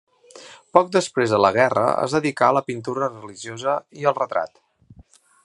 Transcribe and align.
Poc 0.77 0.87
després 0.95 1.33
de 1.35 1.39
la 1.45 1.51
guerra 1.57 1.83
es 2.07 2.15
dedicà 2.17 2.49
a 2.49 2.57
la 2.59 2.65
pintura 2.71 3.11
religiosa 3.13 3.77
i 4.01 4.09
al 4.13 4.19
retrat. 4.23 4.61